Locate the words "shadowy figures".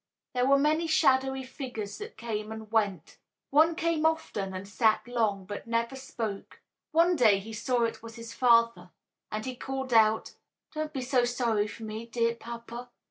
0.87-1.99